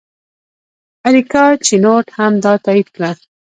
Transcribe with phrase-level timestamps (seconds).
[1.07, 3.11] اریکا چینوت هم دا تایید کړه.